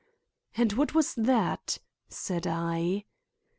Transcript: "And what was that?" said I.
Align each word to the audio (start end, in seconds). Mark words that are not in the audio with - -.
"And 0.57 0.73
what 0.73 0.95
was 0.95 1.13
that?" 1.13 1.77
said 2.09 2.47
I. 2.47 3.05